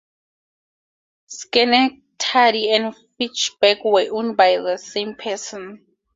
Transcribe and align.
Schenectady 1.27 2.71
and 2.73 2.95
Fitchburg 3.19 3.77
were 3.85 4.07
owned 4.11 4.35
by 4.35 4.57
the 4.57 4.77
same 4.77 5.13
person. 5.13 5.85